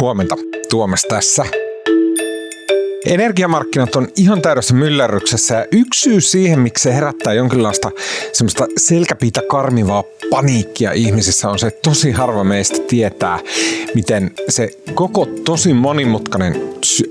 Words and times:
Huomenta. 0.00 0.36
Tuomas 0.70 1.02
tässä. 1.08 1.44
Energiamarkkinat 3.06 3.96
on 3.96 4.08
ihan 4.16 4.42
täydessä 4.42 4.74
myllerryksessä 4.74 5.54
ja 5.54 5.66
yksi 5.72 6.00
syy 6.00 6.20
siihen, 6.20 6.60
miksi 6.60 6.82
se 6.82 6.94
herättää 6.94 7.32
jonkinlaista 7.32 7.90
semmoista 8.32 8.66
selkäpiitä 8.76 9.42
karmivaa 9.48 10.04
paniikkia 10.30 10.92
ihmisissä 10.92 11.50
on 11.50 11.58
se, 11.58 11.66
että 11.66 11.80
tosi 11.90 12.12
harva 12.12 12.44
meistä 12.44 12.76
tietää, 12.88 13.38
miten 13.94 14.30
se 14.48 14.70
koko 14.94 15.26
tosi 15.44 15.74
monimutkainen 15.74 16.62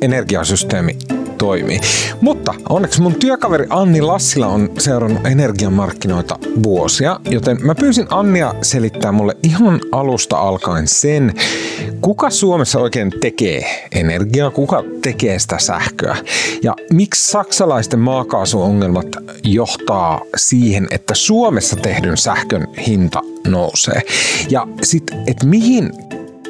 energiasysteemi 0.01 0.97
toimii. 1.37 1.79
Mutta 2.21 2.53
onneksi 2.69 3.01
mun 3.01 3.15
työkaveri 3.15 3.65
Anni 3.69 4.01
Lassila 4.01 4.47
on 4.47 4.69
seurannut 4.77 5.25
energiamarkkinoita 5.25 6.39
vuosia, 6.63 7.19
joten 7.29 7.57
mä 7.61 7.75
pyysin 7.75 8.07
Annia 8.09 8.53
selittää 8.61 9.11
mulle 9.11 9.37
ihan 9.43 9.79
alusta 9.91 10.37
alkaen 10.37 10.87
sen, 10.87 11.33
kuka 12.01 12.29
Suomessa 12.29 12.79
oikein 12.79 13.11
tekee 13.21 13.87
energiaa, 13.91 14.51
kuka 14.51 14.83
tekee 15.01 15.39
sitä 15.39 15.59
sähköä 15.59 16.17
ja 16.63 16.75
miksi 16.93 17.31
saksalaisten 17.31 17.99
maakaasuongelmat 17.99 19.07
johtaa 19.43 20.21
siihen, 20.35 20.87
että 20.91 21.15
Suomessa 21.15 21.75
tehdyn 21.75 22.17
sähkön 22.17 22.67
hinta 22.87 23.21
nousee. 23.47 24.01
Ja 24.49 24.67
sitten, 24.83 25.23
että 25.27 25.45
mihin 25.45 25.91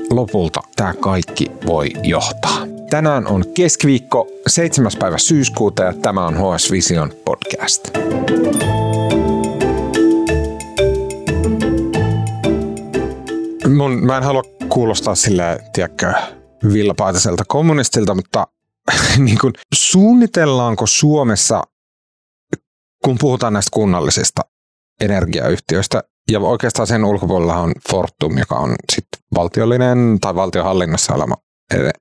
lopulta 0.09 0.61
tämä 0.75 0.93
kaikki 0.93 1.51
voi 1.65 1.89
johtaa. 2.03 2.64
Tänään 2.89 3.27
on 3.27 3.43
keskiviikko 3.53 4.27
7. 4.47 4.91
päivä 4.99 5.17
syyskuuta 5.17 5.83
ja 5.83 5.93
tämä 5.93 6.25
on 6.25 6.35
HS 6.35 6.71
Vision 6.71 7.13
podcast. 7.25 7.89
Mun, 13.75 14.05
mä 14.05 14.17
en 14.17 14.23
halua 14.23 14.43
kuulostaa 14.69 15.15
sillä, 15.15 15.59
tiedätkö, 15.73 16.13
villapaatiselta 16.73 17.43
kommunistilta, 17.47 18.15
mutta 18.15 18.47
niin 19.25 19.37
kuin, 19.41 19.53
suunnitellaanko 19.73 20.87
Suomessa, 20.87 21.63
kun 23.03 23.17
puhutaan 23.19 23.53
näistä 23.53 23.69
kunnallisista 23.73 24.41
energiayhtiöistä, 25.01 26.03
ja 26.31 26.39
oikeastaan 26.39 26.87
sen 26.87 27.05
ulkopuolella 27.05 27.55
on 27.55 27.73
Fortum, 27.91 28.37
joka 28.37 28.55
on 28.55 28.75
sitten 28.93 29.21
valtiollinen 29.35 30.17
tai 30.21 30.35
valtiohallinnassa 30.35 31.13
oleva 31.13 31.35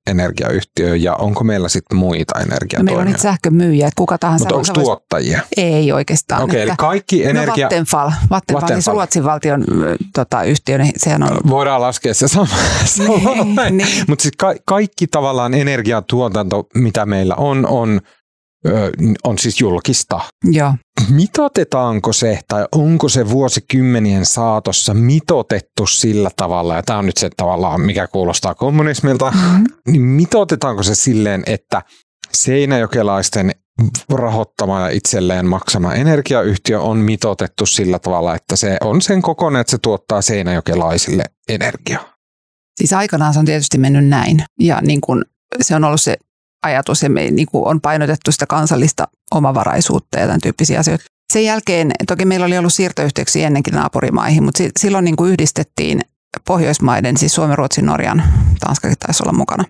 energiayhtiö 0.07 0.97
ja 0.97 1.15
onko 1.15 1.45
meillä 1.45 1.69
sitten 1.69 1.99
muita 1.99 2.41
energiatoimia? 2.41 2.85
Meillä 2.85 3.01
on 3.01 3.07
niitä 3.07 3.23
sähkömyyjiä, 3.23 3.87
että 3.87 3.99
kuka 3.99 4.19
tahansa. 4.19 4.45
Mutta 4.45 4.55
onko 4.55 4.83
tuottajia? 4.83 5.41
Ei 5.57 5.93
oikeastaan. 5.93 6.43
Okei, 6.43 6.57
okay, 6.57 6.69
eli 6.69 6.75
kaikki 6.79 7.23
no 7.23 7.31
energia... 7.31 7.67
No 7.67 7.71
Vattenfall, 7.71 8.11
Vattenfall, 8.11 8.61
Vattenfall. 8.61 8.75
siis 8.75 8.87
Ruotsin 8.87 9.25
valtion 9.25 9.65
tota, 10.15 10.43
yhtiö, 10.43 10.79
niin 10.79 10.93
sehän 10.97 11.23
on... 11.23 11.39
Voidaan 11.49 11.81
laskea 11.81 12.15
se 12.15 12.29
sama. 12.29 12.49
niin, 13.65 13.77
niin. 13.77 14.05
Mutta 14.09 14.23
siis 14.23 14.35
ka- 14.39 14.55
kaikki 14.65 15.07
tavallaan 15.07 15.55
energiatuotanto, 15.55 16.67
mitä 16.75 17.07
meillä 17.07 17.35
on, 17.35 17.67
on 17.67 18.01
on 19.25 19.39
siis 19.39 19.61
julkista. 19.61 20.21
Joo. 20.45 20.75
Mitotetaanko 21.11 22.13
se 22.13 22.41
tai 22.49 22.67
onko 22.73 23.09
se 23.09 23.31
vuosikymmenien 23.31 24.27
saatossa 24.27 24.95
mitotettu 24.95 25.87
sillä 25.87 26.31
tavalla, 26.37 26.75
ja 26.75 26.83
tämä 26.83 26.99
on 26.99 27.07
nyt 27.07 27.17
se 27.17 27.31
tavallaan, 27.37 27.81
mikä 27.81 28.07
kuulostaa 28.07 28.55
kommunismilta, 28.55 29.31
mm-hmm. 29.31 29.65
niin 29.87 30.03
mitotetaanko 30.03 30.83
se 30.83 30.95
silleen, 30.95 31.43
että 31.47 31.83
seinäjokelaisten 32.33 33.51
rahoittama 34.13 34.81
ja 34.81 34.89
itselleen 34.89 35.47
maksama 35.47 35.95
energiayhtiö 35.95 36.81
on 36.81 36.99
mitotettu 36.99 37.67
sillä 37.67 37.99
tavalla, 37.99 38.35
että 38.35 38.57
se 38.57 38.77
on 38.81 39.03
sen 39.03 39.23
kokoinen, 39.23 39.61
että 39.61 39.71
se 39.71 39.79
tuottaa 39.79 40.23
seinäjokelaisille 40.23 41.25
energiaa. 41.49 42.15
Siis 42.79 42.93
aikanaan 42.93 43.33
se 43.33 43.39
on 43.39 43.45
tietysti 43.45 43.79
mennyt 43.79 44.09
näin. 44.09 44.45
Ja 44.61 44.81
niin 44.81 45.01
kuin 45.01 45.25
se 45.63 45.77
on 45.77 45.85
ollut 45.85 46.01
se 46.01 46.17
ajatus 46.65 47.03
ja 47.03 47.11
me 47.11 47.31
niin 47.31 47.49
kuin 47.51 47.67
on 47.67 47.81
painotettu 47.81 48.33
sitä 48.33 48.47
kansallista 48.47 49.09
omavaraisuutta 49.35 50.19
ja 50.19 50.27
tämän 50.27 50.41
tyyppisiä 50.41 50.79
asioita. 50.79 51.05
Sen 51.33 51.45
jälkeen, 51.45 51.91
toki 52.07 52.25
meillä 52.25 52.47
oli 52.47 52.59
ollut 52.59 52.73
siirtoyhteyksiä 52.73 53.47
ennenkin 53.47 53.75
naapurimaihin, 53.75 54.45
mutta 54.45 54.63
silloin 54.81 55.05
niin 55.05 55.17
kuin 55.17 55.33
yhdistettiin 55.33 56.01
Pohjoismaiden, 56.47 57.17
siis 57.17 57.35
Suomen, 57.35 57.59
Ruotsin, 57.59 57.87
Norjan, 57.87 58.23
Tanskakin 58.61 58.99
taisi 58.99 59.23
olla 59.23 59.33
mukana, 59.33 59.65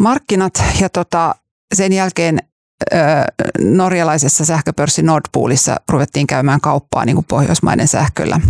markkinat 0.00 0.62
ja 0.80 0.88
tota, 0.88 1.34
sen 1.74 1.92
jälkeen 1.92 2.38
ö, 2.92 2.96
norjalaisessa 3.60 4.44
sähköpörssi 4.44 5.02
Nordpoolissa 5.02 5.76
ruvettiin 5.88 6.26
käymään 6.26 6.60
kauppaa 6.60 7.04
niin 7.04 7.16
kuin 7.16 7.26
Pohjoismaiden 7.28 7.88
sähköllä. 7.88 8.40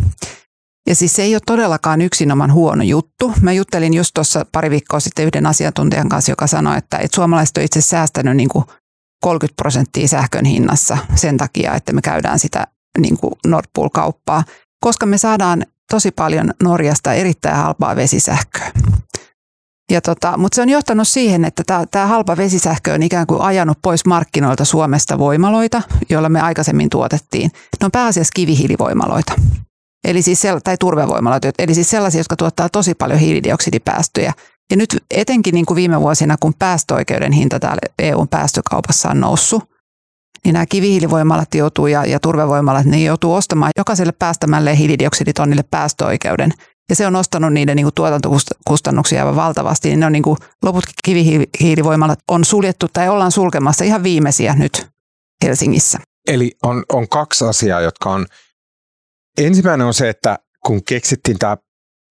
Ja 0.87 0.95
siis 0.95 1.13
se 1.13 1.23
ei 1.23 1.35
ole 1.35 1.43
todellakaan 1.47 2.01
yksinomaan 2.01 2.53
huono 2.53 2.83
juttu. 2.83 3.33
Mä 3.41 3.53
juttelin 3.53 3.95
just 3.95 4.11
tuossa 4.15 4.47
pari 4.53 4.71
viikkoa 4.71 5.01
sitten 5.01 5.25
yhden 5.27 5.47
asiantuntijan 5.47 6.09
kanssa, 6.09 6.33
joka 6.33 6.47
sanoi, 6.47 6.79
että, 6.79 6.99
että 6.99 7.15
suomalaiset 7.15 7.57
on 7.57 7.65
itse 7.65 7.81
säästänyt 7.81 8.37
niin 8.37 8.49
kuin 8.49 8.65
30 9.25 9.57
prosenttia 9.57 10.09
sähkön 10.09 10.45
hinnassa 10.45 10.99
sen 11.15 11.37
takia, 11.37 11.75
että 11.75 11.93
me 11.93 12.01
käydään 12.03 12.39
sitä 12.39 12.67
niin 12.99 13.19
kuin 13.19 13.35
Nord 13.47 13.67
Pool-kauppaa, 13.75 14.45
koska 14.81 15.07
me 15.07 15.19
saadaan 15.19 15.67
tosi 15.91 16.11
paljon 16.11 16.55
Norjasta 16.63 17.13
erittäin 17.13 17.57
halpaa 17.57 17.97
vesisähköä. 17.97 18.73
Ja 19.91 20.01
tota, 20.01 20.37
mutta 20.37 20.57
se 20.57 20.63
on 20.63 20.69
johtanut 20.69 21.09
siihen, 21.09 21.45
että 21.45 21.87
tämä 21.91 22.07
halpa 22.07 22.37
vesisähkö 22.37 22.93
on 22.93 23.03
ikään 23.03 23.27
kuin 23.27 23.41
ajanut 23.41 23.79
pois 23.83 24.07
markkinoilta 24.07 24.65
Suomesta 24.65 25.19
voimaloita, 25.19 25.83
joilla 26.09 26.29
me 26.29 26.41
aikaisemmin 26.41 26.91
tuotettiin. 26.91 27.51
Ne 27.81 27.85
on 27.85 27.91
pääasiassa 27.91 28.33
kivihiilivoimaloita. 28.35 29.33
Eli 30.05 30.23
siis, 30.23 30.43
tai 30.65 30.77
turvevoimaloita, 30.81 31.51
eli 31.59 31.75
siis 31.75 31.91
sellaisia, 31.91 32.21
jotka 32.21 32.37
tuottaa 32.37 32.69
tosi 32.69 32.95
paljon 32.95 33.19
hiilidioksidipäästöjä. 33.19 34.33
Ja 34.71 34.77
nyt 34.77 35.05
etenkin 35.11 35.55
niin 35.55 35.67
kuin 35.67 35.77
viime 35.77 36.01
vuosina, 36.01 36.37
kun 36.41 36.55
päästöoikeuden 36.59 37.33
hinta 37.33 37.61
täällä 37.61 37.81
EUn 37.99 38.29
päästökaupassa 38.29 39.11
on 39.11 39.21
noussut, 39.21 39.65
niin 40.45 40.53
nämä 40.53 40.67
kivihiilivoimalat 40.67 41.55
joutuu 41.55 41.87
ja, 41.87 42.05
ja 42.05 42.21
turvevoimalat, 42.21 42.85
ne 42.85 43.03
joutuu 43.03 43.35
ostamaan 43.35 43.71
jokaiselle 43.77 44.13
päästämälle 44.13 44.79
hiilidioksiditonnille 44.79 45.65
päästöoikeuden. 45.71 46.53
Ja 46.89 46.97
se 46.97 47.07
on 47.07 47.13
nostanut 47.13 47.53
niiden 47.53 47.77
niin 47.77 47.85
kuin 47.85 47.95
tuotantokustannuksia 47.95 49.23
aivan 49.23 49.37
valtavasti. 49.37 49.89
Niin 49.89 50.01
ne 50.01 50.07
on 50.07 50.13
niin 50.13 50.23
kuin, 50.23 50.37
loput 50.63 50.85
kivihiilivoimalat 51.05 52.19
on 52.29 52.45
suljettu 52.45 52.87
tai 52.93 53.09
ollaan 53.09 53.33
sulkemassa 53.33 53.85
ihan 53.85 54.03
viimeisiä 54.03 54.55
nyt 54.55 54.87
Helsingissä. 55.45 55.99
Eli 56.29 56.53
on, 56.63 56.85
on 56.93 57.09
kaksi 57.09 57.45
asiaa, 57.45 57.81
jotka 57.81 58.11
on 58.11 58.27
Ensimmäinen 59.39 59.87
on 59.87 59.95
se, 59.95 60.09
että 60.09 60.39
kun 60.67 60.85
keksittiin 60.85 61.39
tämä 61.39 61.57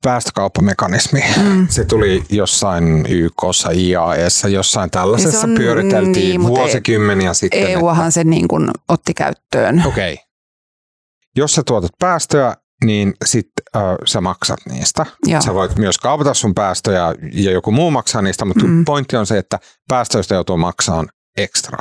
päästökauppamekanismi, 0.03 1.23
mm. 1.43 1.67
se 1.69 1.85
tuli 1.85 2.23
jossain 2.29 3.05
YKssa, 3.09 3.69
IAEssa, 3.71 4.47
jossain 4.47 4.91
tällaisessa 4.91 5.47
on, 5.47 5.55
pyöriteltiin 5.55 6.13
niin, 6.13 6.43
vuosikymmeniä 6.43 7.31
e- 7.31 7.33
sitten. 7.33 7.67
EUhan 7.67 7.97
että... 7.97 8.11
se 8.11 8.23
niin 8.23 8.47
kuin 8.47 8.69
otti 8.89 9.13
käyttöön. 9.13 9.83
Okei. 9.85 10.13
Okay. 10.13 10.25
Jos 11.35 11.55
sä 11.55 11.63
tuotat 11.65 11.91
päästöjä, 11.99 12.55
niin 12.85 13.13
sit 13.25 13.47
äh, 13.75 13.81
sä 14.05 14.21
maksat 14.21 14.59
niistä. 14.69 15.05
Joo. 15.25 15.41
Sä 15.41 15.53
voit 15.53 15.77
myös 15.77 15.97
kaupata 15.97 16.33
sun 16.33 16.55
päästöjä 16.55 17.15
ja 17.33 17.51
joku 17.51 17.71
muu 17.71 17.91
maksaa 17.91 18.21
niistä, 18.21 18.45
mutta 18.45 18.65
mm. 18.65 18.85
pointti 18.85 19.15
on 19.15 19.25
se, 19.25 19.37
että 19.37 19.59
päästöistä 19.89 20.35
joutuu 20.35 20.57
maksamaan 20.57 21.09
ekstra. 21.37 21.77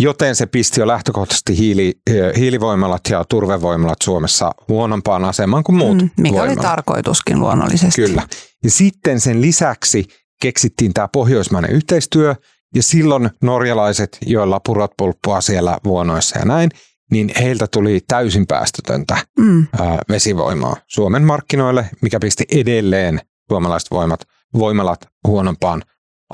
Joten 0.00 0.36
se 0.36 0.46
pisti 0.46 0.80
jo 0.80 0.86
lähtökohtaisesti 0.86 1.58
hiili, 1.58 1.94
eh, 2.10 2.36
hiilivoimalat 2.36 3.00
ja 3.10 3.24
turvevoimalat 3.28 4.02
Suomessa 4.02 4.52
huonompaan 4.68 5.24
asemaan 5.24 5.64
kuin 5.64 5.76
muut 5.76 6.02
mm, 6.02 6.10
Mikä 6.16 6.36
voimalat. 6.36 6.58
oli 6.58 6.62
tarkoituskin 6.62 7.40
luonnollisesti. 7.40 8.02
Kyllä. 8.02 8.22
Ja 8.64 8.70
sitten 8.70 9.20
sen 9.20 9.40
lisäksi 9.40 10.04
keksittiin 10.42 10.94
tämä 10.94 11.08
pohjoismainen 11.08 11.70
yhteistyö, 11.70 12.34
ja 12.74 12.82
silloin 12.82 13.30
norjalaiset, 13.42 14.18
joilla 14.26 14.60
purot 14.66 14.90
pulppua 14.98 15.40
siellä 15.40 15.78
vuonoissa 15.84 16.38
ja 16.38 16.44
näin, 16.44 16.70
niin 17.10 17.32
heiltä 17.40 17.66
tuli 17.66 18.00
täysin 18.08 18.46
päästötöntä 18.46 19.16
mm. 19.38 19.66
ää, 19.78 19.98
vesivoimaa 20.08 20.76
Suomen 20.86 21.22
markkinoille, 21.22 21.90
mikä 22.02 22.20
pisti 22.20 22.44
edelleen 22.50 23.20
suomalaiset 23.48 23.90
voimat, 23.90 24.20
voimalat 24.54 25.00
huonompaan 25.26 25.82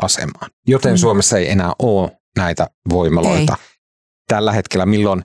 asemaan. 0.02 0.50
Joten 0.66 0.92
mm. 0.92 0.96
Suomessa 0.96 1.38
ei 1.38 1.50
enää 1.50 1.72
ole 1.78 2.10
näitä 2.36 2.66
voimaloita 2.88 3.56
Ei. 3.60 3.66
tällä 4.28 4.52
hetkellä, 4.52 4.86
milloin 4.86 5.24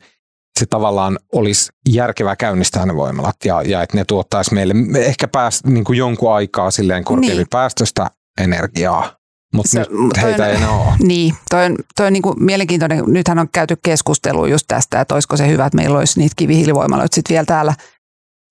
se 0.59 0.65
tavallaan 0.65 1.19
olisi 1.33 1.71
järkevää 1.89 2.35
käynnistää 2.35 2.85
ne 2.85 2.95
voimalat 2.95 3.35
ja, 3.45 3.61
ja 3.61 3.81
että 3.81 3.97
ne 3.97 4.05
tuottaisi 4.05 4.53
meille 4.53 4.73
ehkä 4.99 5.27
pääst, 5.27 5.65
niin 5.65 5.83
kuin 5.83 5.97
jonkun 5.97 6.33
aikaa 6.33 6.71
silleen 6.71 7.03
korkeammin 7.03 7.37
niin. 7.37 7.47
päästöstä 7.49 8.11
energiaa. 8.41 9.19
Mutta 9.53 9.79
nyt 9.79 9.89
toi 9.89 10.23
heitä 10.23 10.43
on, 10.43 10.49
ei 10.49 10.65
ole. 10.65 10.95
Niin, 10.99 11.35
toi 11.49 11.65
on, 11.65 11.75
toi 11.95 12.07
on 12.07 12.13
niin 12.13 12.23
kuin 12.23 12.43
mielenkiintoinen. 12.43 13.03
Nythän 13.07 13.39
on 13.39 13.49
käyty 13.51 13.77
keskustelua 13.83 14.47
just 14.47 14.65
tästä, 14.67 15.01
että 15.01 15.13
olisiko 15.13 15.37
se 15.37 15.47
hyvä, 15.47 15.65
että 15.65 15.75
meillä 15.75 15.97
olisi 15.97 16.19
niitä 16.19 16.33
kivihiilivoimaloita 16.37 17.15
sitten 17.15 17.33
vielä 17.33 17.45
täällä. 17.45 17.73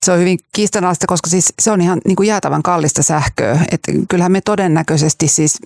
Se 0.07 0.13
on 0.13 0.19
hyvin 0.19 0.39
kiistanalaista, 0.55 1.07
koska 1.07 1.31
siis 1.31 1.53
se 1.59 1.71
on 1.71 1.81
ihan 1.81 2.01
niin 2.05 2.17
kuin 2.17 2.27
jäätävän 2.27 2.63
kallista 2.63 3.03
sähköä. 3.03 3.61
Et 3.73 3.81
kyllähän 4.09 4.33
me 4.33 4.41
todennäköisesti 4.41 5.29
siis, 5.29 5.61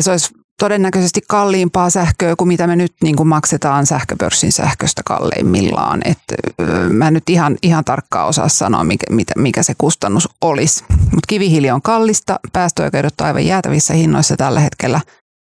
se 0.00 0.10
olisi 0.10 0.30
todennäköisesti 0.58 1.20
kalliimpaa 1.28 1.90
sähköä 1.90 2.36
kuin 2.36 2.48
mitä 2.48 2.66
me 2.66 2.76
nyt 2.76 2.94
niin 3.02 3.16
kuin 3.16 3.28
maksetaan 3.28 3.86
sähköpörssin 3.86 4.52
sähköstä 4.52 5.02
kalleimmillaan. 5.04 6.00
Et, 6.04 6.18
mä 6.92 7.08
en 7.08 7.14
nyt 7.14 7.30
ihan, 7.30 7.56
ihan 7.62 7.84
tarkkaan 7.84 8.28
osaa 8.28 8.48
sanoa, 8.48 8.84
mikä, 8.84 9.06
mikä 9.36 9.62
se 9.62 9.74
kustannus 9.78 10.28
olisi. 10.40 10.84
Mutta 10.90 11.26
kivihiili 11.28 11.70
on 11.70 11.82
kallista, 11.82 12.40
päästöoikeudet 12.52 13.20
on 13.20 13.26
aivan 13.26 13.46
jäätävissä 13.46 13.94
hinnoissa 13.94 14.36
tällä 14.36 14.60
hetkellä, 14.60 15.00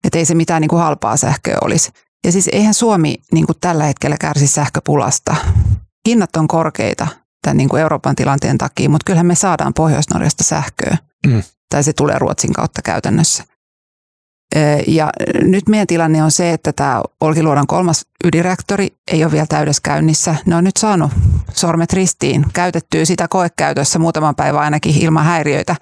että 0.03 0.19
ei 0.19 0.25
se 0.25 0.35
mitään 0.35 0.61
niin 0.61 0.69
kuin 0.69 0.81
halpaa 0.81 1.17
sähköä 1.17 1.57
olisi. 1.61 1.91
Ja 2.25 2.31
siis 2.31 2.49
eihän 2.51 2.73
Suomi 2.73 3.15
niin 3.31 3.45
kuin 3.45 3.57
tällä 3.61 3.83
hetkellä 3.83 4.17
kärsi 4.19 4.47
sähköpulasta. 4.47 5.35
Hinnat 6.07 6.35
on 6.35 6.47
korkeita 6.47 7.07
tämän 7.41 7.57
niin 7.57 7.69
kuin 7.69 7.81
Euroopan 7.81 8.15
tilanteen 8.15 8.57
takia, 8.57 8.89
mutta 8.89 9.05
kyllähän 9.05 9.25
me 9.25 9.35
saadaan 9.35 9.73
Pohjois-Norjasta 9.73 10.43
sähköä. 10.43 10.97
Mm. 11.27 11.43
Tai 11.69 11.83
se 11.83 11.93
tulee 11.93 12.19
Ruotsin 12.19 12.53
kautta 12.53 12.81
käytännössä. 12.81 13.43
Ja 14.87 15.09
nyt 15.41 15.69
meidän 15.69 15.87
tilanne 15.87 16.23
on 16.23 16.31
se, 16.31 16.53
että 16.53 16.73
tämä 16.73 17.01
Olkiluodon 17.21 17.67
kolmas 17.67 18.05
ydinreaktori 18.23 18.87
ei 19.11 19.23
ole 19.23 19.31
vielä 19.31 19.45
täydessä 19.49 19.81
käynnissä. 19.83 20.35
Ne 20.45 20.55
on 20.55 20.63
nyt 20.63 20.77
saanut 20.77 21.11
sormet 21.53 21.93
ristiin. 21.93 22.45
Käytettyä 22.53 23.05
sitä 23.05 23.27
koekäytössä 23.27 23.99
muutaman 23.99 24.35
päivän 24.35 24.61
ainakin 24.61 24.97
ilman 24.97 25.25
häiriöitä. 25.25 25.75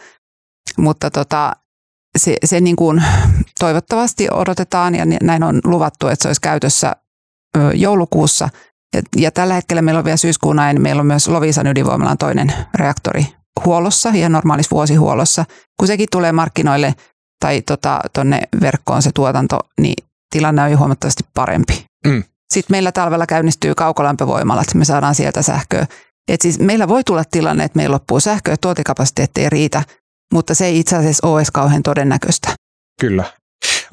Mutta 0.78 1.12
tota, 1.12 1.54
se, 2.18 2.38
se 2.46 2.62
niin 2.62 2.76
kuin 2.76 3.04
toivottavasti 3.60 4.28
odotetaan 4.32 4.96
ja 4.96 5.06
näin 5.24 5.44
on 5.44 5.62
luvattu, 5.64 6.08
että 6.08 6.24
se 6.24 6.30
olisi 6.30 6.42
käytössä 6.42 6.96
joulukuussa. 7.74 8.50
Ja, 8.96 9.02
ja 9.18 9.32
tällä 9.32 9.54
hetkellä 9.54 9.82
meillä 9.82 10.00
on 10.00 10.06
vielä 10.06 10.18
syyskuun 10.18 10.56
näin, 10.56 10.82
meillä 10.82 11.00
on 11.00 11.06
myös 11.06 11.28
Lovisan 11.28 11.68
ydinvoimalan 11.68 12.18
toinen 12.18 12.54
reaktori 12.76 13.26
huollossa 13.66 14.10
ja 14.10 14.30
normaalissa 14.30 14.76
vuosihuollossa. 14.76 15.46
Kun 15.80 15.88
sekin 15.88 16.08
tulee 16.12 16.32
markkinoille– 16.32 16.96
tai 17.42 17.62
tota, 17.62 18.02
verkkoon 18.62 19.02
se 19.02 19.12
tuotanto, 19.16 19.60
niin 19.82 20.06
tilanne 20.30 20.62
on 20.64 20.72
jo 20.72 20.78
huomattavasti 20.78 21.24
parempi. 21.34 21.86
Mm. 22.08 22.24
Sitten 22.54 22.74
meillä 22.74 22.92
talvella 22.92 23.26
käynnistyy 23.26 23.76
kaukolämpövoimalat, 23.76 24.74
me 24.76 24.86
saadaan 24.86 25.16
sieltä 25.16 25.42
sähköä. 25.42 25.86
Et 26.28 26.42
siis 26.42 26.60
meillä 26.60 26.88
voi 26.88 27.04
tulla 27.04 27.24
tilanne, 27.32 27.64
että 27.64 27.78
meillä 27.78 27.94
loppuu 27.94 28.20
sähköä, 28.20 28.56
tuotikapasiteetti 28.62 29.42
ei 29.42 29.50
riitä, 29.50 29.84
mutta 30.34 30.54
se 30.54 30.66
ei 30.66 30.80
itse 30.80 30.96
asiassa 30.96 31.28
ole 31.28 31.40
edes 31.40 31.52
kauhean 31.52 31.84
todennäköistä. 31.84 32.56
Kyllä. 33.02 33.24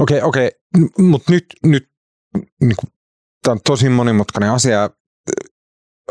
Okei, 0.01 0.19
okay, 0.19 0.29
okei, 0.29 0.51
okay. 0.77 0.89
mutta 1.07 1.33
nyt, 1.33 1.47
nyt 1.67 1.89
niin 2.61 2.77
kuin, 2.77 2.93
tämä 3.43 3.53
on 3.53 3.61
tosi 3.65 3.89
monimutkainen 3.89 4.51
asia, 4.51 4.91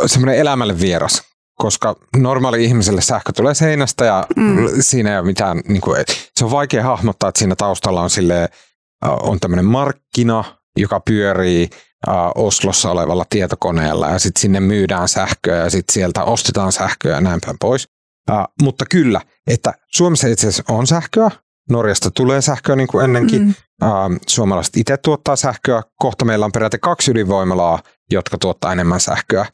semmoinen 0.06 0.38
elämälle 0.38 0.80
vieras 0.80 1.24
koska 1.58 1.96
normaali 2.18 2.66
ihmiselle 2.66 3.02
sähkö 3.02 3.32
tulee 3.36 3.54
seinästä 3.54 4.06
ja 4.06 4.26
mm. 4.36 4.68
siinä 4.80 5.12
ei 5.12 5.20
ole 5.20 5.26
mitään, 5.26 5.62
niin 5.68 5.82
kuin, 5.82 6.06
se 6.40 6.46
on 6.46 6.52
vaikea 6.52 6.84
hahmottaa, 6.84 7.30
että 7.30 7.40
siinä 7.40 7.56
taustalla 7.56 8.02
on, 8.02 8.10
sille, 8.10 8.50
on 9.06 9.40
tämmöinen 9.40 9.66
markkina, 9.66 10.44
joka 10.78 11.00
pyörii 11.00 11.70
Oslossa 12.36 12.92
olevalla 12.92 13.26
tietokoneella 13.30 14.10
ja 14.10 14.20
sitten 14.20 14.42
sinne 14.42 14.60
myydään 14.60 15.08
sähköä 15.08 15.56
ja 15.56 15.70
sitten 15.70 15.94
sieltä 15.94 16.24
ostetaan 16.24 16.72
sähköä 16.72 17.16
ja 17.16 17.22
näin 17.22 17.40
päin 17.46 17.58
pois. 17.60 17.90
mutta 18.62 18.86
kyllä, 18.90 19.22
että 19.48 19.74
Suomessa 19.92 20.28
itse 20.28 20.48
asiassa 20.48 20.74
on 20.74 20.88
sähköä, 20.88 21.32
Norjasta 21.70 22.12
tulee 22.12 22.42
sähköä 22.42 22.76
niin 22.76 22.88
kuin 22.88 23.06
ennenkin, 23.06 23.42
mm. 23.42 24.20
suomalaiset 24.28 24.78
itse 24.78 24.98
tuottaa 24.98 25.36
sähköä, 25.36 25.84
kohta 25.96 26.26
meillä 26.26 26.46
on 26.46 26.52
periaate 26.52 26.78
kaksi 26.78 27.12
ydinvoimalaa, 27.12 27.80
jotka 28.12 28.38
tuottaa 28.38 28.72
enemmän 28.72 29.00
sähköä 29.00 29.46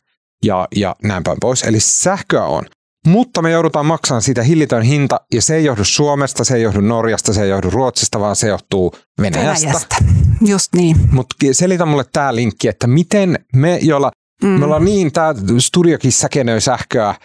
ja, 0.43 0.67
ja 0.75 0.95
näin 1.03 1.23
päin 1.23 1.37
pois. 1.41 1.63
Eli 1.63 1.79
sähköä 1.79 2.45
on. 2.45 2.65
Mutta 3.07 3.41
me 3.41 3.51
joudutaan 3.51 3.85
maksamaan 3.85 4.21
siitä 4.21 4.43
hillitön 4.43 4.81
hinta, 4.81 5.19
ja 5.33 5.41
se 5.41 5.55
ei 5.55 5.65
johdu 5.65 5.83
Suomesta, 5.83 6.43
se 6.43 6.55
ei 6.55 6.61
johdu 6.61 6.81
Norjasta, 6.81 7.33
se 7.33 7.43
ei 7.43 7.49
johdu 7.49 7.69
Ruotsista, 7.69 8.19
vaan 8.19 8.35
se 8.35 8.47
johtuu 8.47 8.95
Venäjästä. 9.21 9.67
Venäjästä. 9.67 9.95
Just 10.41 10.73
niin. 10.75 10.97
Mutta 11.11 11.35
selitä 11.51 11.85
mulle 11.85 12.05
tämä 12.13 12.35
linkki, 12.35 12.67
että 12.67 12.87
miten 12.87 13.39
me, 13.55 13.79
jolla 13.81 14.11
mm. 14.43 14.49
me 14.49 14.65
ollaan 14.65 14.85
niin, 14.85 15.11
tämä 15.11 15.33
studiokin 15.59 16.11
säkenöi 16.11 16.61
sähköä, 16.61 17.15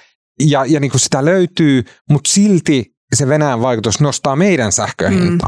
ja, 0.43 0.65
ja 0.65 0.81
niin 0.81 0.91
kuin 0.91 1.01
sitä 1.01 1.25
löytyy, 1.25 1.85
mutta 2.11 2.31
silti 2.33 2.93
se 3.15 3.29
Venäjän 3.29 3.63
vaikutus 3.63 4.01
nostaa 4.01 4.37
meidän 4.37 4.73
sähkön 4.73 5.15
mm. 5.15 5.39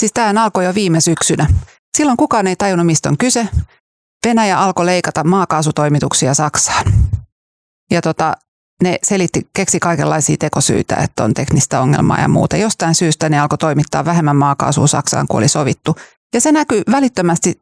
Siis 0.00 0.12
tämä 0.12 0.44
alkoi 0.44 0.64
jo 0.64 0.74
viime 0.74 1.00
syksynä. 1.00 1.46
Silloin 1.96 2.16
kukaan 2.16 2.46
ei 2.46 2.56
tajunnut, 2.56 2.86
mistä 2.86 3.08
on 3.08 3.18
kyse. 3.18 3.48
Venäjä 4.26 4.60
alkoi 4.60 4.86
leikata 4.86 5.24
maakaasutoimituksia 5.24 6.34
Saksaan. 6.34 6.92
Ja 7.90 8.02
tota, 8.02 8.36
ne 8.82 8.98
selitti, 9.02 9.48
keksi 9.54 9.80
kaikenlaisia 9.80 10.36
tekosyitä, 10.38 10.96
että 10.96 11.24
on 11.24 11.34
teknistä 11.34 11.80
ongelmaa 11.80 12.20
ja 12.20 12.28
muuta. 12.28 12.56
Jostain 12.56 12.94
syystä 12.94 13.28
ne 13.28 13.40
alkoi 13.40 13.58
toimittaa 13.58 14.04
vähemmän 14.04 14.36
maakaasua 14.36 14.86
Saksaan 14.86 15.26
kuin 15.26 15.38
oli 15.38 15.48
sovittu. 15.48 15.96
Ja 16.34 16.40
se 16.40 16.52
näkyy 16.52 16.82
välittömästi 16.90 17.60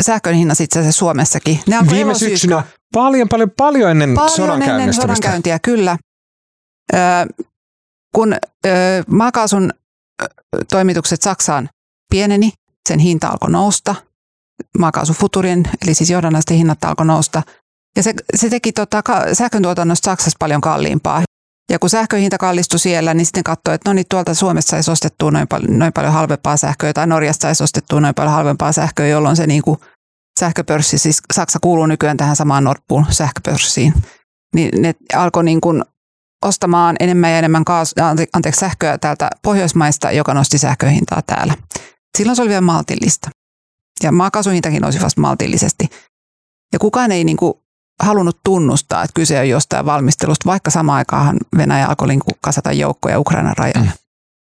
sähkön 0.00 0.34
hinnassa 0.34 0.64
itse 0.64 0.78
asiassa 0.78 0.98
Suomessakin. 0.98 1.60
Ne 1.66 1.76
Viime 1.90 2.14
syksynä 2.14 2.62
paljon, 2.92 3.28
paljon, 3.28 3.50
paljon 3.56 3.90
ennen 3.90 4.14
paljon 4.14 4.62
ennen 4.62 4.94
sodankäyntiä, 4.94 5.58
kyllä. 5.58 5.98
Ö, 6.94 6.98
kun 8.14 8.32
ö, 8.32 8.38
maakaasun 9.06 9.72
toimitukset 10.70 11.22
Saksaan 11.22 11.68
pieneni, 12.10 12.52
sen 12.88 12.98
hinta 12.98 13.28
alkoi 13.28 13.50
nousta. 13.50 13.94
Maakaasufuturin, 14.78 15.64
eli 15.82 15.94
siis 15.94 16.10
johdannaisten 16.10 16.56
hinnat 16.56 16.84
alkoi 16.84 17.06
nousta. 17.06 17.42
Ja 17.96 18.02
se, 18.02 18.14
se 18.34 18.50
teki 18.50 18.72
tota, 18.72 19.02
sähköntuotannosta 19.32 20.04
Saksassa 20.04 20.36
paljon 20.38 20.60
kalliimpaa. 20.60 21.22
Ja 21.70 21.78
kun 21.78 21.90
sähköhinta 21.90 22.38
kallistui 22.38 22.78
siellä, 22.78 23.14
niin 23.14 23.26
sitten 23.26 23.44
katsoi, 23.44 23.74
että 23.74 23.90
no 23.90 23.94
niin, 23.94 24.06
tuolta 24.10 24.34
Suomessa 24.34 24.70
saisi 24.70 24.90
ostettua 24.90 25.30
noin, 25.30 25.48
pal- 25.48 25.66
noin 25.68 25.92
paljon 25.92 26.12
halvempaa 26.12 26.56
sähköä 26.56 26.92
tai 26.92 27.06
Norjasta 27.06 27.42
saisi 27.42 27.64
ostettua 27.64 28.00
noin 28.00 28.14
paljon 28.14 28.34
halvempaa 28.34 28.72
sähköä, 28.72 29.06
jolloin 29.06 29.36
se 29.36 29.46
niin 29.46 29.62
kuin 29.62 29.78
sähköpörssi, 30.40 30.98
siis 30.98 31.20
Saksa 31.32 31.58
kuuluu 31.62 31.86
nykyään 31.86 32.16
tähän 32.16 32.36
samaan 32.36 32.64
Nordpool 32.64 33.02
sähköpörssiin, 33.10 33.94
niin 34.54 34.82
ne 34.82 34.94
alkoi 35.14 35.44
niin 35.44 35.60
kuin 35.60 35.84
ostamaan 36.44 36.96
enemmän 37.00 37.30
ja 37.30 37.38
enemmän 37.38 37.64
kaasu, 37.64 37.94
anteeksi, 38.32 38.60
sähköä 38.60 38.98
täältä 38.98 39.30
Pohjoismaista, 39.42 40.12
joka 40.12 40.34
nosti 40.34 40.58
sähköhintaa 40.58 41.22
täällä. 41.26 41.54
Silloin 42.18 42.36
se 42.36 42.42
oli 42.42 42.48
vielä 42.48 42.60
maltillista. 42.60 43.30
Ja 44.02 44.12
maakaasuhintakin 44.12 44.82
nousi 44.82 45.00
vasta 45.00 45.20
maltillisesti. 45.20 45.88
Ja 46.72 46.78
kukaan 46.78 47.12
ei 47.12 47.24
niin 47.24 47.36
kuin 47.36 47.54
halunnut 48.02 48.40
tunnustaa, 48.44 49.02
että 49.02 49.14
kyse 49.14 49.40
on 49.40 49.48
jostain 49.48 49.86
valmistelusta, 49.86 50.50
vaikka 50.50 50.70
samaan 50.70 50.96
aikaan 50.96 51.36
Venäjä 51.56 51.86
alkoi 51.86 52.08
kasata 52.40 52.72
joukkoja 52.72 53.20
Ukrainan 53.20 53.56
rajalle. 53.56 53.90
Mm. 53.90 53.98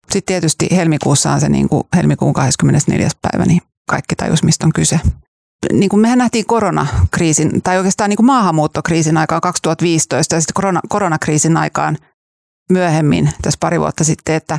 Sitten 0.03 0.35
tietysti 0.35 0.69
helmikuussa 0.77 1.33
on 1.33 1.41
se 1.41 1.49
niin 1.49 1.69
kuin 1.69 1.85
helmikuun 1.97 2.33
24. 2.33 3.09
päivä, 3.23 3.44
niin 3.44 3.62
kaikki 3.91 4.17
tajus, 4.17 4.43
mistä 4.43 4.67
on 4.67 4.73
kyse. 4.73 5.00
Niin 5.73 5.89
kuin 5.89 6.00
mehän 6.00 6.19
nähtiin 6.19 6.47
koronakriisin, 6.47 7.62
tai 7.62 7.77
oikeastaan 7.79 8.11
niin 8.11 8.17
kuin 8.17 8.27
maahanmuuttokriisin 8.27 9.17
aikaan 9.17 9.41
2015 9.41 10.35
ja 10.35 10.41
sitten 10.41 10.55
korona, 10.55 10.81
koronakriisin 10.89 11.56
aikaan 11.56 11.99
myöhemmin, 12.71 13.31
tässä 13.43 13.59
pari 13.61 13.81
vuotta 13.81 14.05
sitten, 14.05 14.35
että 14.35 14.59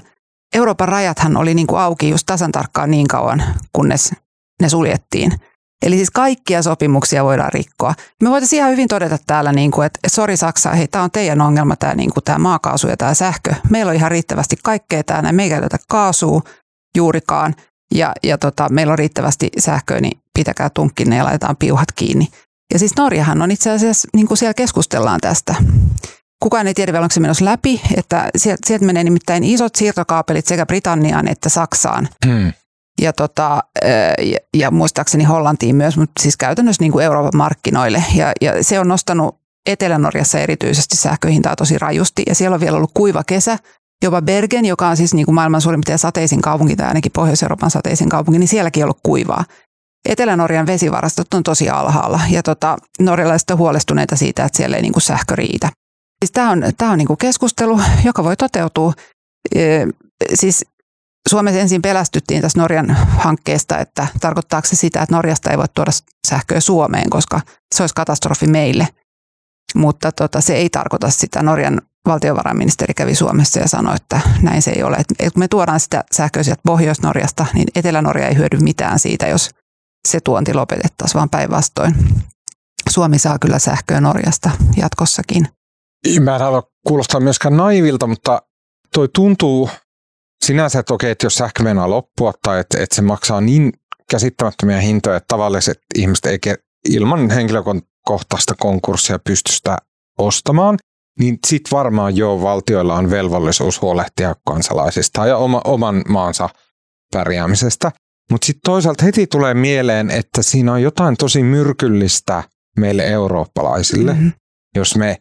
Euroopan 0.56 0.88
rajathan 0.88 1.38
oli 1.38 1.54
niin 1.54 1.68
kuin 1.68 1.82
auki 1.82 2.10
just 2.10 2.26
tasan 2.26 2.52
tarkkaan 2.52 2.92
niin 2.92 3.08
kauan, 3.08 3.44
kunnes 3.74 4.12
ne 4.62 4.70
suljettiin– 4.70 5.32
Eli 5.84 5.96
siis 5.96 6.12
kaikkia 6.12 6.64
sopimuksia 6.64 7.24
voidaan 7.24 7.54
rikkoa. 7.54 7.94
Me 8.24 8.30
voitaisiin 8.30 8.58
ihan 8.58 8.72
hyvin 8.72 8.88
todeta 8.88 9.18
täällä, 9.28 9.52
niin 9.52 9.72
kuin, 9.72 9.86
että 9.86 10.00
sori 10.08 10.38
Saksa, 10.38 10.70
hei 10.70 10.88
tämä 10.88 11.04
on 11.04 11.12
teidän 11.12 11.42
ongelma 11.42 11.76
tämä, 11.76 11.96
niin 11.96 12.14
kuin, 12.14 12.24
tämä 12.24 12.38
maakaasu 12.38 12.88
ja 12.88 12.98
tämä 12.98 13.14
sähkö. 13.14 13.56
Meillä 13.70 13.90
on 13.90 13.96
ihan 13.96 14.12
riittävästi 14.12 14.56
kaikkea 14.64 15.04
täällä, 15.04 15.32
me 15.32 15.44
ei 15.44 15.50
käytetä 15.50 15.78
kaasua 15.90 16.42
juurikaan 16.98 17.56
ja, 17.96 18.14
ja 18.24 18.38
tota, 18.38 18.70
meillä 18.70 18.92
on 18.92 19.00
riittävästi 19.00 19.50
sähköä, 19.60 20.02
niin 20.02 20.20
pitäkää 20.34 20.70
tunkkinne 20.70 21.16
ja 21.16 21.24
laitetaan 21.24 21.58
piuhat 21.58 21.92
kiinni. 21.96 22.28
Ja 22.74 22.80
siis 22.80 22.96
Norjahan 22.98 23.42
on 23.42 23.52
itse 23.52 23.72
asiassa, 23.72 24.08
niin 24.14 24.28
kuin 24.28 24.38
siellä 24.38 24.54
keskustellaan 24.54 25.20
tästä. 25.22 25.56
Kukaan 26.44 26.68
ei 26.68 26.74
tiedä 26.74 26.92
vielä, 26.92 27.04
onko 27.04 27.14
se 27.14 27.20
menossa 27.20 27.46
läpi, 27.46 27.82
että 27.98 28.30
sieltä, 28.38 28.68
sieltä 28.68 28.86
menee 28.86 29.04
nimittäin 29.04 29.44
isot 29.44 29.76
siirtokaapelit 29.76 30.46
sekä 30.46 30.66
Britanniaan 30.66 31.28
että 31.28 31.50
Saksaan. 31.50 32.10
Hmm 32.26 32.54
ja, 33.04 33.14
tota, 33.14 33.64
ja, 34.22 34.38
ja 34.58 34.72
muistaakseni 34.72 35.24
Hollantiin 35.24 35.76
myös, 35.76 35.98
mutta 35.98 36.24
siis 36.24 36.38
käytännössä 36.38 36.84
niin 36.84 36.92
kuin 36.92 37.06
Euroopan 37.06 37.38
markkinoille. 37.38 38.04
Ja, 38.16 38.32
ja 38.42 38.64
se 38.64 38.80
on 38.80 38.88
nostanut 38.88 39.40
Etelä-Norjassa 39.66 40.40
erityisesti 40.40 40.98
sähköhintaa 40.98 41.56
tosi 41.56 41.80
rajusti 41.80 42.24
ja 42.28 42.36
siellä 42.36 42.56
on 42.56 42.62
vielä 42.62 42.78
ollut 42.78 42.92
kuiva 42.94 43.24
kesä. 43.24 43.58
Jopa 44.04 44.22
Bergen, 44.22 44.66
joka 44.66 44.88
on 44.88 44.98
siis 44.98 45.14
niin 45.14 45.26
kuin 45.26 45.36
maailman 45.36 45.62
suurin 45.62 45.84
sateisin 45.96 46.42
kaupunki 46.42 46.76
tai 46.76 46.88
ainakin 46.88 47.12
Pohjois-Euroopan 47.12 47.72
sateisin 47.72 48.10
kaupunki, 48.10 48.40
niin 48.40 48.48
sielläkin 48.48 48.84
on 48.84 48.86
ollut 48.86 49.00
kuivaa. 49.04 49.46
Etelä-Norjan 50.10 50.68
vesivarastot 50.68 51.34
on 51.34 51.44
tosi 51.44 51.70
alhaalla 51.70 52.20
ja 52.30 52.44
tota, 52.44 52.78
norjalaiset 53.00 53.50
on 53.50 53.58
huolestuneita 53.58 54.16
siitä, 54.16 54.46
että 54.46 54.58
siellä 54.58 54.76
ei 54.76 54.82
niin 54.82 54.94
kuin 54.94 55.04
sähkö 55.04 55.36
riitä. 55.36 55.70
Siis 56.24 56.32
tämä 56.32 56.52
on, 56.52 56.64
tämä 56.78 56.92
on 56.92 56.98
niin 56.98 57.08
kuin 57.08 57.18
keskustelu, 57.18 57.80
joka 58.06 58.24
voi 58.24 58.36
toteutua. 58.36 58.94
Siis 60.34 60.66
Suomessa 61.30 61.60
ensin 61.60 61.82
pelästyttiin 61.82 62.42
tässä 62.42 62.60
Norjan 62.60 62.90
hankkeesta, 63.18 63.78
että 63.78 64.08
tarkoittaako 64.20 64.68
se 64.68 64.76
sitä, 64.76 65.02
että 65.02 65.16
Norjasta 65.16 65.52
ei 65.52 65.58
voi 65.58 65.66
tuoda 65.74 65.92
sähköä 66.28 66.60
Suomeen, 66.60 67.10
koska 67.10 67.42
se 67.76 67.84
olisi 67.84 67.96
katastrofi 67.96 68.48
meille. 68.48 68.88
Mutta 69.76 70.12
tota, 70.12 70.42
se 70.42 70.56
ei 70.56 70.70
tarkoita 70.70 71.10
sitä. 71.10 71.44
Norjan 71.44 71.82
valtiovarainministeri 72.08 72.94
kävi 72.94 73.16
Suomessa 73.16 73.60
ja 73.60 73.68
sanoi, 73.68 73.96
että 73.96 74.22
näin 74.42 74.62
se 74.62 74.72
ei 74.72 74.84
ole. 74.84 74.98
Et 75.20 75.34
kun 75.34 75.40
me 75.40 75.48
tuodaan 75.48 75.80
sitä 75.80 76.04
sähköisiä 76.12 76.56
Pohjois-Norjasta, 76.66 77.46
niin 77.54 77.68
Etelä-Norja 77.76 78.28
ei 78.28 78.38
hyödy 78.38 78.58
mitään 78.60 79.00
siitä, 79.00 79.28
jos 79.28 79.50
se 80.08 80.20
tuonti 80.20 80.54
lopetettaisiin, 80.54 81.20
vaan 81.20 81.30
päinvastoin. 81.30 81.96
Suomi 82.90 83.20
saa 83.20 83.40
kyllä 83.40 83.60
sähköä 83.60 84.02
Norjasta 84.02 84.52
jatkossakin. 84.78 85.48
Mä 86.20 86.36
en 86.36 86.42
halua 86.42 86.64
kuulostaa 86.88 87.20
myöskään 87.20 87.58
naivilta, 87.58 88.08
mutta 88.08 88.42
toi 88.94 89.10
tuntuu 89.16 89.70
sinänsä, 90.46 90.80
että 90.80 90.94
okei, 90.94 91.12
että 91.12 91.26
jos 91.26 91.36
sähkö 91.36 91.64
meinaa 91.64 91.90
loppua 91.90 92.34
tai 92.44 92.60
että, 92.60 92.84
että 92.84 92.96
se 92.96 93.02
maksaa 93.02 93.42
niin 93.42 93.74
käsittämättömiä 94.10 94.82
hintoja, 94.82 95.18
että 95.18 95.28
tavalliset 95.28 95.80
ihmiset 95.96 96.26
ei 96.26 96.40
ilman 96.90 97.30
henkilökohtaista 97.30 98.56
konkurssia 98.60 99.20
pysty 99.20 99.52
sitä 99.52 99.78
ostamaan, 100.18 100.78
niin 101.20 101.40
sitten 101.48 101.78
varmaan 101.78 102.18
jo 102.18 102.42
valtioilla 102.42 102.96
on 102.96 103.10
velvollisuus 103.10 103.82
huolehtia 103.82 104.36
kansalaisista 104.46 105.26
ja 105.26 105.38
oma, 105.38 105.62
oman 105.66 106.04
maansa 106.08 106.50
pärjäämisestä. 107.14 107.92
Mutta 108.32 108.46
sitten 108.46 108.62
toisaalta 108.66 109.06
heti 109.06 109.28
tulee 109.28 109.54
mieleen, 109.54 110.12
että 110.12 110.44
siinä 110.44 110.74
on 110.74 110.82
jotain 110.82 111.16
tosi 111.18 111.44
myrkyllistä 111.44 112.44
meille 112.78 113.06
eurooppalaisille, 113.06 114.14
mm-hmm. 114.14 114.32
jos 114.76 114.96
me 114.96 115.18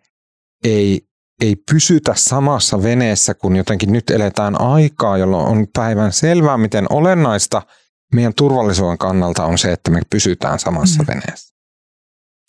ei, 0.65 1.01
ei 1.41 1.57
pysytä 1.71 2.13
samassa 2.17 2.83
veneessä, 2.83 3.35
kun 3.35 3.57
jotenkin 3.57 3.93
nyt 3.93 4.11
eletään 4.11 4.61
aikaa, 4.61 5.19
jolloin 5.19 5.47
on 5.47 5.67
päivän 5.73 6.13
selvää, 6.13 6.59
miten 6.59 6.87
olennaista 6.91 7.63
meidän 8.15 8.35
turvallisuuden 8.35 8.99
kannalta 8.99 9.45
on 9.45 9.59
se, 9.59 9.73
että 9.73 9.91
me 9.91 10.01
pysytään 10.11 10.59
samassa 10.59 11.03
mm-hmm. 11.03 11.21
veneessä. 11.21 11.55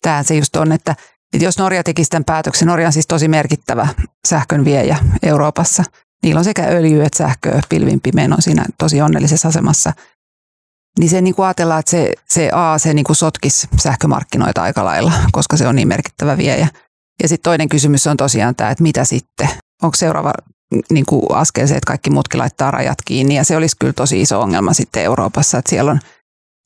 Tämä 0.02 0.22
se 0.22 0.34
just 0.34 0.56
on, 0.56 0.72
että 0.72 0.94
että 1.34 1.44
jos 1.44 1.58
Norja 1.58 1.82
tekisi 1.84 2.10
tämän 2.10 2.24
päätöksen, 2.24 2.68
Norja 2.68 2.86
on 2.86 2.92
siis 2.92 3.06
tosi 3.06 3.28
merkittävä 3.28 3.88
sähkön 4.28 4.64
viejä 4.64 4.98
Euroopassa. 5.22 5.84
Niillä 6.22 6.38
on 6.38 6.44
sekä 6.44 6.64
öljy 6.64 7.04
että 7.04 7.18
sähköä 7.18 7.60
pilvin 7.68 8.00
pimein 8.00 8.32
on 8.32 8.42
siinä 8.42 8.64
tosi 8.78 9.02
onnellisessa 9.02 9.48
asemassa. 9.48 9.92
Niin 10.98 11.10
se 11.10 11.20
niin 11.20 11.34
kuin 11.34 11.46
ajatellaan, 11.46 11.80
että 11.80 11.90
se, 11.90 12.12
se 12.28 12.50
A, 12.52 12.78
se 12.78 12.94
niin 12.94 13.04
kuin 13.04 13.16
sotkisi 13.16 13.68
sähkömarkkinoita 13.76 14.62
aika 14.62 14.84
lailla, 14.84 15.12
koska 15.32 15.56
se 15.56 15.66
on 15.66 15.76
niin 15.76 15.88
merkittävä 15.88 16.36
viejä. 16.36 16.68
Ja 17.22 17.28
sitten 17.28 17.50
toinen 17.50 17.68
kysymys 17.68 18.06
on 18.06 18.16
tosiaan 18.16 18.54
tämä, 18.54 18.70
että 18.70 18.82
mitä 18.82 19.04
sitten? 19.04 19.48
Onko 19.82 19.96
seuraava 19.96 20.32
niin 20.90 21.06
kuin 21.06 21.22
askel 21.30 21.66
se, 21.66 21.74
että 21.74 21.86
kaikki 21.86 22.10
muutkin 22.10 22.40
laittaa 22.40 22.70
rajat 22.70 22.98
kiinni? 23.04 23.34
Ja 23.34 23.44
se 23.44 23.56
olisi 23.56 23.76
kyllä 23.80 23.92
tosi 23.92 24.20
iso 24.20 24.40
ongelma 24.40 24.72
sitten 24.72 25.02
Euroopassa, 25.02 25.58
että 25.58 25.70
siellä 25.70 25.90
on– 25.90 26.00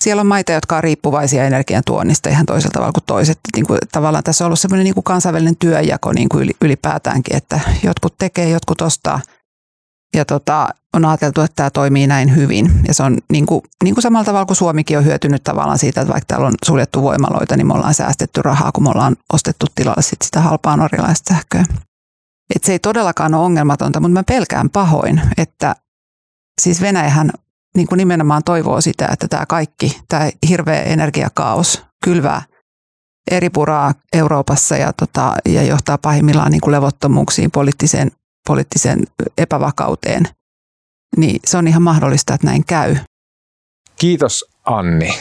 siellä 0.04 0.20
on 0.20 0.26
maita, 0.26 0.52
jotka 0.52 0.76
on 0.76 0.84
riippuvaisia 0.84 1.44
energian 1.44 1.82
tuonnista 1.86 2.28
ihan 2.28 2.46
toisella 2.46 2.72
tavalla 2.72 2.92
kuin 2.92 3.04
toiset. 3.06 3.38
Niin 3.56 3.66
kuin, 3.66 3.78
tavallaan 3.92 4.24
tässä 4.24 4.44
on 4.44 4.46
ollut 4.46 4.60
sellainen 4.60 4.84
niin 4.84 4.94
kuin 4.94 5.04
kansainvälinen 5.04 5.56
työjako 5.56 6.12
niin 6.12 6.28
kuin 6.28 6.50
ylipäätäänkin, 6.62 7.36
että 7.36 7.60
jotkut 7.82 8.14
tekee, 8.18 8.48
jotkut 8.48 8.80
ostaa. 8.80 9.20
Ja 10.16 10.24
tota, 10.24 10.68
on 10.94 11.04
ajateltu, 11.04 11.40
että 11.40 11.54
tämä 11.54 11.70
toimii 11.70 12.06
näin 12.06 12.36
hyvin. 12.36 12.80
Ja 12.88 12.94
se 12.94 13.02
on 13.02 13.18
niin 13.32 13.46
kuin, 13.46 13.60
niin 13.84 13.94
kuin 13.94 14.02
samalla 14.02 14.24
tavalla 14.24 14.46
kuin 14.46 14.56
Suomikin 14.56 14.98
on 14.98 15.04
hyötynyt 15.04 15.44
tavallaan 15.44 15.78
siitä, 15.78 16.00
että 16.00 16.12
vaikka 16.12 16.26
täällä 16.26 16.46
on 16.46 16.54
suljettu 16.64 17.02
voimaloita, 17.02 17.56
niin 17.56 17.66
me 17.66 17.74
ollaan 17.74 17.94
säästetty 17.94 18.42
rahaa, 18.42 18.72
kun 18.72 18.84
me 18.84 18.90
ollaan 18.90 19.16
ostettu 19.32 19.66
tilalle 19.74 20.02
sit 20.02 20.22
sitä 20.22 20.40
halpaa 20.40 20.76
norjalaista 20.76 21.34
sähköä. 21.34 21.64
Et 22.54 22.64
se 22.64 22.72
ei 22.72 22.78
todellakaan 22.78 23.34
ole 23.34 23.44
ongelmatonta, 23.44 24.00
mutta 24.00 24.12
mä 24.12 24.22
pelkään 24.24 24.70
pahoin, 24.70 25.22
että 25.36 25.76
siis 26.60 26.80
Venäjähän 26.80 27.30
niin 27.76 27.86
kuin 27.88 27.96
nimenomaan 27.96 28.44
toivoo 28.44 28.80
sitä, 28.80 29.08
että 29.12 29.28
tämä 29.28 29.46
kaikki, 29.46 30.00
tämä 30.08 30.30
hirveä 30.48 30.82
energiakaos 30.82 31.84
kylvää 32.04 32.42
eri 33.30 33.50
puraa 33.50 33.94
Euroopassa 34.12 34.76
ja, 34.76 34.92
tota, 34.92 35.34
ja 35.48 35.62
johtaa 35.62 35.98
pahimmillaan 35.98 36.50
niin 36.50 36.60
kuin 36.60 36.72
levottomuuksiin, 36.72 37.50
poliittiseen, 37.50 38.10
poliittiseen 38.48 39.06
epävakauteen. 39.38 40.24
Niin 41.16 41.40
se 41.46 41.58
on 41.58 41.68
ihan 41.68 41.82
mahdollista, 41.82 42.34
että 42.34 42.46
näin 42.46 42.64
käy. 42.64 42.96
Kiitos 43.96 44.44
Anni. 44.64 45.20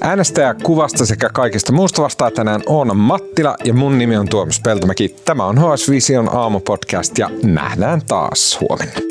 Äänestäjä 0.00 0.54
kuvasta 0.62 1.06
sekä 1.06 1.28
kaikista 1.28 1.72
muusta 1.72 2.02
vastaa 2.02 2.30
tänään 2.30 2.62
Oona 2.66 2.94
Mattila 2.94 3.56
ja 3.64 3.74
mun 3.74 3.98
nimi 3.98 4.16
on 4.16 4.28
Tuomas 4.28 4.60
Peltomäki. 4.60 5.14
Tämä 5.24 5.44
on 5.44 5.58
HS 5.58 5.90
Vision 5.90 6.36
aamupodcast 6.36 7.18
ja 7.18 7.30
nähdään 7.42 8.02
taas 8.08 8.58
huomenna. 8.60 9.08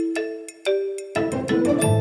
thank 1.15 1.84
you 1.84 1.96